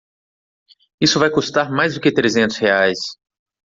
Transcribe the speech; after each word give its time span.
Isso 0.99 1.19
vai 1.19 1.29
custar 1.29 1.71
mais 1.71 1.93
do 1.93 2.01
que 2.01 2.11
trezentos 2.11 2.57
reais. 2.57 2.97